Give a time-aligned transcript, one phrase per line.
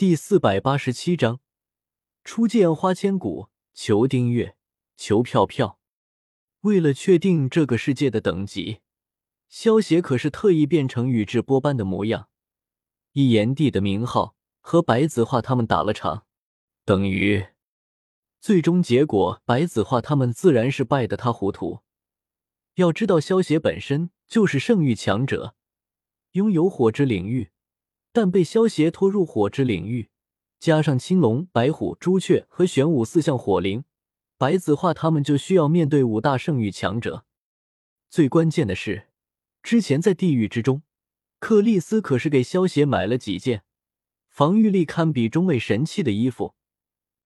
[0.00, 1.40] 第四百八十七章，
[2.24, 4.56] 初见花千骨，求订阅，
[4.96, 5.78] 求票票。
[6.62, 8.80] 为了确定这个世界的等级，
[9.50, 12.30] 萧协可是特意变成宇智波斑的模样，
[13.12, 16.24] 以炎帝的名号和白子画他们打了场，
[16.86, 17.48] 等于
[18.40, 21.80] 最终结果，白子画他们自然是败得他糊涂。
[22.76, 25.54] 要知道，萧协本身就是圣域强者，
[26.32, 27.50] 拥有火之领域，
[28.12, 30.08] 但被萧协拖入火之领域，
[30.58, 33.84] 加上青龙、白虎、朱雀和玄武四象火灵。
[34.36, 37.26] 白子画他们就需要面对五大圣域强者。
[38.08, 39.08] 最关键的是，
[39.62, 40.82] 之前在地狱之中，
[41.38, 43.64] 克里斯可是给萧协买了几件
[44.28, 46.54] 防御力堪比中位神器的衣服。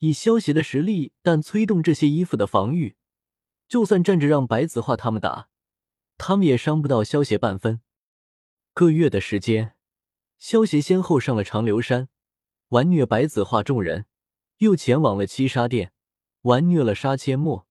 [0.00, 2.96] 以萧协的实力，但催动这些衣服的防御，
[3.68, 5.48] 就算站着让白子画他们打，
[6.18, 7.80] 他们也伤不到萧协半分。
[8.74, 9.73] 个月的时间，
[10.46, 12.10] 萧协先后上了长留山，
[12.68, 14.04] 玩虐白子画众人，
[14.58, 15.94] 又前往了七杀殿。
[16.42, 17.66] 玩虐了杀阡陌，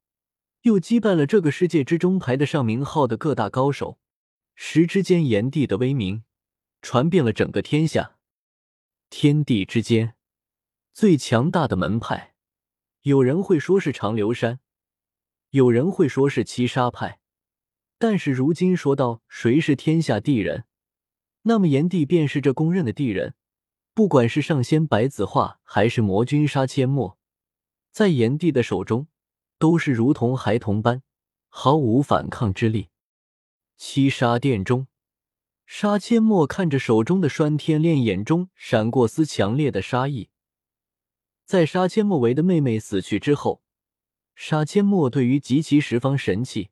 [0.61, 3.99] 又击败了这个世界之中排得上名号的各大高手，
[4.55, 6.23] 时之间炎帝的威名
[6.81, 8.17] 传遍了整个天下。
[9.11, 10.15] 天地之间
[10.91, 12.33] 最强大的门派，
[13.03, 14.61] 有人会说是长留山，
[15.51, 17.19] 有人会说是七杀派，
[17.99, 20.65] 但是如今说到谁是天下第一人，
[21.43, 23.35] 那么炎帝便是这公认的帝人。
[23.93, 27.19] 不管是上仙白子画，还是魔君杀阡陌。
[27.91, 29.07] 在炎帝的手中，
[29.59, 31.03] 都是如同孩童般，
[31.47, 32.89] 毫无反抗之力。
[33.77, 34.87] 七杀殿中，
[35.67, 40.29] 杀阡陌看着手中的拴天链，眼中闪过丝强烈的杀意。
[41.45, 43.61] 在杀阡陌为的妹妹死去之后，
[44.33, 46.71] 杀阡陌对于集齐十方神器，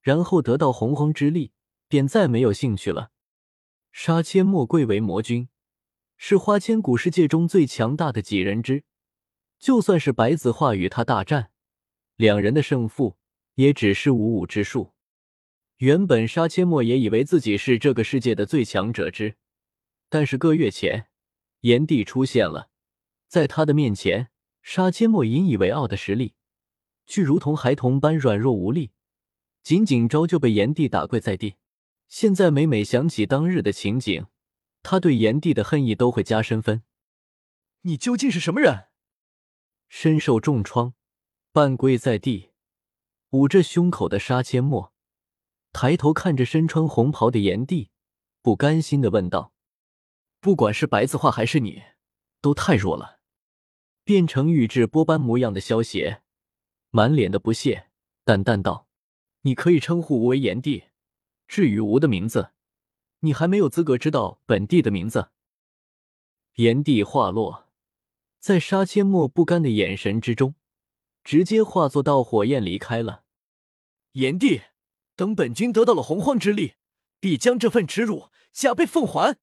[0.00, 1.52] 然后得到洪荒之力，
[1.88, 3.10] 便再没有兴趣了。
[3.96, 5.48] 杀阡陌贵为魔君，
[6.16, 8.82] 是花千骨世界中最强大的几人之。
[9.60, 11.52] 就算是白子画与他大战，
[12.16, 13.16] 两人的胜负
[13.54, 14.94] 也只是五五之数。
[15.76, 19.36] 原本杀阡陌也以为自己是这个世界的最强者之，
[20.08, 21.06] 但是个月前
[21.60, 22.70] 炎帝出现了，
[23.28, 24.28] 在他的面前，
[24.60, 26.34] 杀阡陌引以为傲的实力，
[27.06, 28.90] 却如同孩童般软弱无力，
[29.62, 31.54] 仅仅招就被炎帝打跪在地。
[32.08, 34.26] 现在每每想起当日的情景，
[34.82, 36.82] 他对炎帝的恨意都会加深分。
[37.82, 38.88] 你究竟是什么人？
[39.88, 40.94] 身受重创，
[41.52, 42.50] 半跪在地，
[43.30, 44.92] 捂着胸口的杀阡陌，
[45.72, 47.90] 抬头看着身穿红袍的炎帝，
[48.42, 49.52] 不甘心的问道
[50.40, 51.82] ：“不管是白子画还是你，
[52.40, 53.20] 都太弱了。”
[54.04, 56.22] 变成宇智波斑模样的萧邪，
[56.90, 57.88] 满脸的不屑，
[58.22, 58.86] 淡淡道
[59.42, 60.84] ：“你可以称呼我为炎帝，
[61.54, 62.50] 至于吾的名字，
[63.20, 65.30] 你还没有资格知道本帝的名字。”
[66.58, 67.68] 炎帝话落。
[68.40, 70.56] 在杀阡陌不甘的眼神之中，
[71.22, 73.22] 直接化作道火焰离开了。
[74.14, 74.62] 炎帝，
[75.14, 76.74] 等本君得到了洪荒之力，
[77.20, 79.38] 必将这份耻辱加倍奉还。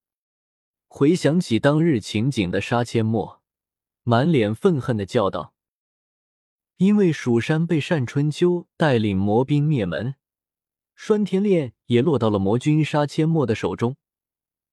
[0.90, 3.42] 回想起当日情景的杀阡陌，
[4.04, 5.54] 满脸愤恨的叫道
[6.76, 10.16] ：“因为蜀山被单春秋带领魔兵灭门，
[11.04, 13.96] 栓天链也落到了魔君杀阡陌的手中，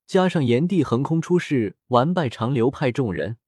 [0.07, 3.39] 加上炎帝横空出世，完败长流派众人。”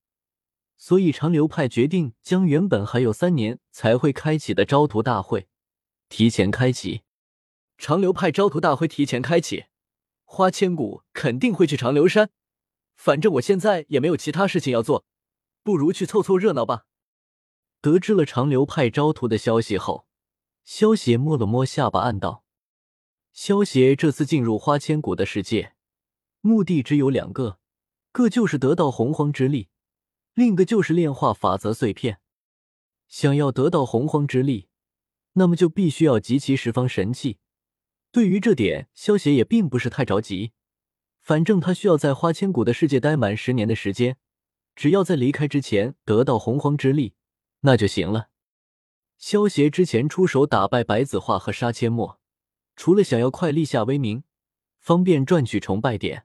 [0.78, 5.46] 所以，长流派决定将原本还有三年才会开启的招徒大会
[6.08, 7.02] 提前开启。
[7.76, 9.66] 长留派招徒大会提前开启，
[10.24, 12.30] 花千骨肯定会去长留山。
[12.96, 15.04] 反正我现在也没有其他事情要做，
[15.62, 16.86] 不如去凑凑热闹吧。
[17.82, 20.06] 得知了长留派招徒的消息后，
[20.64, 22.42] 萧邪摸了摸下巴，暗道：
[23.32, 25.74] 萧邪这次进入花千骨的世界，
[26.40, 27.58] 目的只有两个，
[28.12, 29.68] 个就是得到洪荒之力。
[30.34, 32.20] 另一个就是炼化法则碎片，
[33.08, 34.68] 想要得到洪荒之力，
[35.32, 37.38] 那么就必须要集齐十方神器。
[38.12, 40.52] 对于这点，萧协也并不是太着急，
[41.20, 44.16] 反正他需要在花千骨的世界待满十年的时间，
[44.74, 47.14] 只要在离开之前得到洪荒之力，
[47.60, 48.28] 那就行了。
[49.18, 52.19] 萧协之前出手打败白子画和杀阡陌，
[52.80, 54.24] 除了想要快立下威名，
[54.78, 56.24] 方便赚取崇拜点，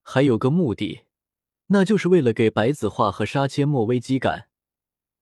[0.00, 1.00] 还有个目的。
[1.70, 4.48] 那就是为了给白子画和杀阡陌危机感，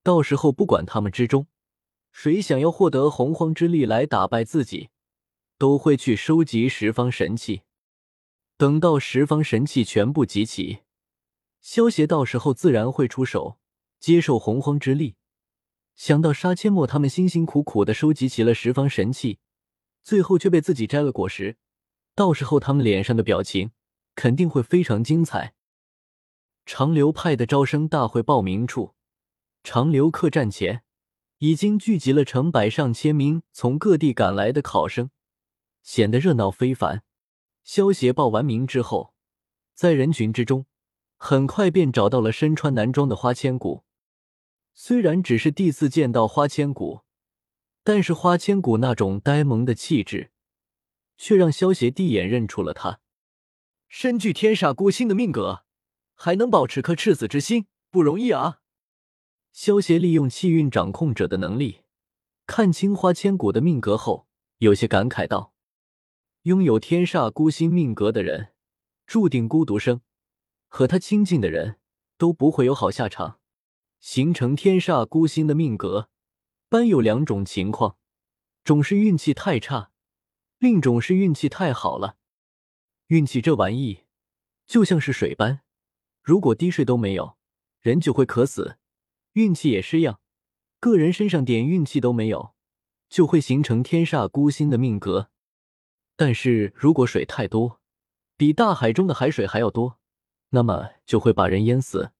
[0.02, 1.46] 到时候不管他们之中
[2.12, 4.90] 谁想要获得洪荒之力来打败自己，
[5.56, 7.62] 都会去收集十方神器。
[8.58, 10.80] 等到十方神器全部集齐，
[11.62, 13.56] 萧协到时候自然会出手
[13.98, 15.16] 接受洪荒之力。
[15.94, 19.38] 想到杀阡陌他们辛辛苦苦的收集齐了十方神器，
[20.06, 21.56] 最后却被自己摘了果实，
[22.14, 23.72] 到时候他们脸上的表情
[24.14, 25.56] 肯定会非常精彩。
[26.64, 28.94] 长留派的招生大会报名处，
[29.64, 30.84] 长留客栈前
[31.38, 35.10] 已经聚集了成百上千名从各地赶来的考生，
[35.82, 37.02] 显得热闹非凡。
[37.64, 39.12] 萧协报完名之后，
[39.74, 40.66] 在人群之中，
[41.16, 43.82] 很快便找到了身穿男装的花千骨。
[44.72, 47.00] 虽然只是第一次见到花千骨，
[47.86, 50.32] 但是花千骨那种呆萌的气质，
[51.16, 52.98] 却让萧协第一眼认出了他。
[53.86, 55.62] 身具天煞孤星的命格。
[56.18, 58.60] 还能保持颗赤子之心，不容易啊！
[59.52, 61.82] 萧协利用气运掌控者的能力，
[62.46, 65.52] 看清花千骨的命格后，有些感慨道
[66.44, 68.54] ：“拥有天煞孤星命格的人，
[69.06, 70.00] 注定孤独生。
[70.68, 71.78] 和他亲近的人
[72.16, 73.38] 都不会有好下场。
[74.00, 76.08] 形成天煞孤星的命格，
[76.68, 77.96] 般有两种情况：
[78.64, 79.92] 种是运气太差，
[80.58, 82.16] 另种是运气太好了。
[83.06, 84.04] 运气这玩意，
[84.66, 85.60] 就像是水般。”
[86.22, 87.36] 如果滴水都没有，
[87.80, 88.78] 人就会渴死。
[89.34, 90.18] 运气也是样，
[90.80, 92.54] 个人身上点运气都没有，
[93.08, 95.30] 就会形成天煞孤星的命格。
[96.16, 97.80] 但是如果水太多，
[98.36, 100.00] 比大海中的海水还要多，
[100.50, 102.10] 那么就会把人淹死。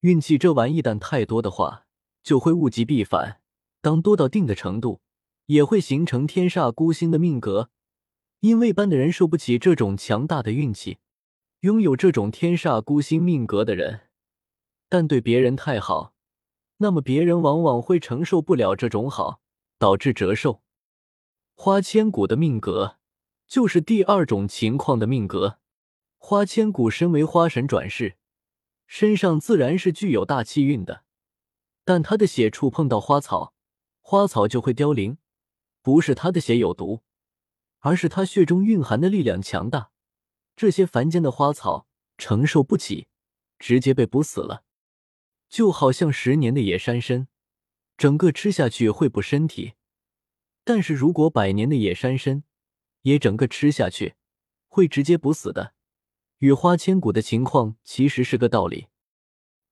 [0.00, 1.86] 运气这玩意，但太多的话，
[2.24, 3.40] 就会物极必反。
[3.84, 5.02] 当多到定的程度，
[5.44, 7.68] 也会形成天煞孤星的命格，
[8.40, 10.96] 因为般的人受不起这种强大的运气。
[11.60, 14.08] 拥有这种天煞孤星命格的人，
[14.88, 16.14] 但对别人太好，
[16.78, 19.42] 那么别人往往会承受不了这种好，
[19.78, 20.62] 导致折寿。
[21.54, 22.96] 花千骨的命格
[23.46, 25.58] 就是第二种情况的命格。
[26.16, 28.16] 花千骨身为花神转世，
[28.86, 31.04] 身上自然是具有大气运的，
[31.84, 33.53] 但他的血触碰到花草，
[34.06, 35.16] 花草就会凋零。
[35.80, 37.02] 不是他的血有毒，
[37.80, 39.90] 而是他血中蕴含的力量强大。
[40.54, 41.86] 这些凡间的花草
[42.16, 43.08] 承受不起，
[43.58, 44.64] 直接被捕死了，
[45.48, 47.28] 就好像十年的野山参，
[47.96, 49.74] 整个吃下去会补身体；
[50.64, 52.44] 但是如果百年的野山参
[53.02, 54.14] 也整个吃下去，
[54.68, 55.74] 会直接补死的。
[56.38, 58.88] 与花千骨的情况其实是个道理。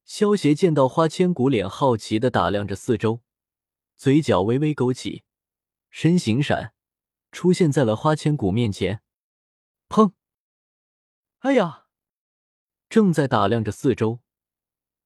[0.04, 3.20] 萧协见到花千骨，脸好奇的打量着四周，
[4.02, 5.22] 嘴角微微勾起，
[5.88, 6.74] 身形闪，
[7.30, 9.00] 出现在了花千骨面前。
[9.88, 10.14] 砰！
[11.38, 11.86] 哎呀！
[12.88, 14.18] 正在打量着四周，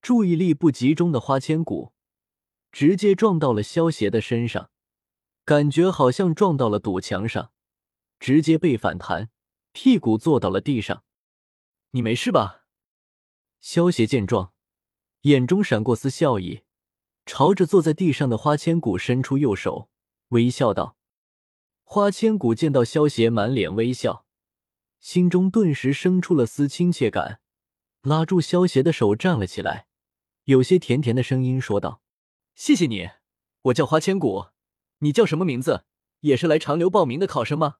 [0.01, 1.93] 注意力不集中的花千骨，
[2.71, 4.71] 直接撞到了萧邪的身上，
[5.45, 7.51] 感觉好像撞到了堵墙上，
[8.19, 9.29] 直接被反弹，
[9.73, 11.03] 屁股坐到了地上。
[11.91, 12.65] 你没事吧？
[13.59, 14.55] 萧邪见状，
[15.21, 16.63] 眼中闪过丝笑意，
[17.27, 19.89] 朝着坐在地上的花千骨伸出右手，
[20.29, 20.95] 微笑道
[21.83, 24.25] ：“花千骨见到萧邪满脸微笑。”
[25.01, 27.41] 心中顿时生出了丝亲切感，
[28.01, 29.87] 拉住萧邪的手站了起来，
[30.45, 32.01] 有些甜甜的声音说道
[32.55, 33.09] ：“谢谢你，
[33.63, 34.45] 我叫花千骨，
[34.99, 35.83] 你叫什么名字？
[36.21, 37.75] 也是来长留报名的考生吗？”